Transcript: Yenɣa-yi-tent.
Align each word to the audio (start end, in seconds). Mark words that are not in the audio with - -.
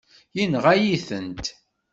Yenɣa-yi-tent. 0.37 1.45